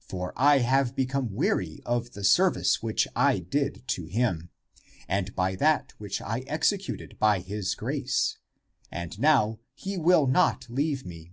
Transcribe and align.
For 0.00 0.34
I 0.36 0.58
have 0.58 0.94
become 0.94 1.32
weary 1.34 1.80
of 1.86 2.12
the 2.12 2.24
service 2.24 2.82
which 2.82 3.08
I 3.16 3.38
did 3.38 3.82
to 3.88 4.04
him, 4.04 4.50
and 5.08 5.34
by 5.34 5.54
that 5.56 5.94
which 5.96 6.20
I 6.20 6.40
executed 6.40 7.18
by 7.18 7.40
his 7.40 7.74
grace, 7.74 8.36
and 8.90 9.18
now 9.18 9.60
he 9.72 9.96
will 9.96 10.26
not 10.26 10.68
leave 10.68 11.06
me. 11.06 11.32